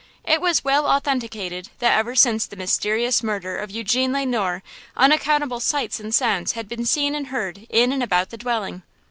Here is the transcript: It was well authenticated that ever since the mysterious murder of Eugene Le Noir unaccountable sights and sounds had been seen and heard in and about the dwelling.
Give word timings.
It 0.25 0.41
was 0.41 0.63
well 0.63 0.87
authenticated 0.87 1.69
that 1.77 1.95
ever 1.95 2.15
since 2.15 2.47
the 2.47 2.55
mysterious 2.55 3.21
murder 3.21 3.55
of 3.59 3.69
Eugene 3.69 4.11
Le 4.13 4.25
Noir 4.25 4.63
unaccountable 4.97 5.59
sights 5.59 5.99
and 5.99 6.11
sounds 6.11 6.53
had 6.53 6.67
been 6.67 6.87
seen 6.87 7.13
and 7.13 7.27
heard 7.27 7.67
in 7.69 7.91
and 7.91 8.01
about 8.01 8.31
the 8.31 8.37
dwelling. 8.37 8.81